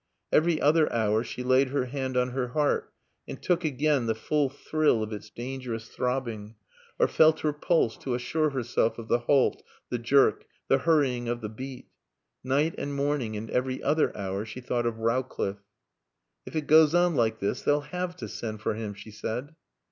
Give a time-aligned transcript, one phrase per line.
[0.31, 2.91] Every other hour she laid her hand on her heart
[3.27, 6.55] and took again the full thrill of its dangerous throbbing,
[6.97, 9.61] or felt her pulse to assure herself of the halt,
[9.91, 11.85] the jerk, the hurrying of the beat.
[12.43, 15.61] Night and morning and every other hour she thought of Rowcliffe.
[16.47, 19.53] "If it goes on like this, they'll have to send for him," she said.